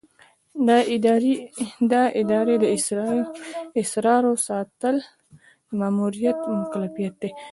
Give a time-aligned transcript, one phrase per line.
[1.91, 2.65] د ادارې د
[3.81, 5.05] اسرارو ساتل د
[5.79, 6.13] مامور
[6.61, 7.31] مکلفیت دی.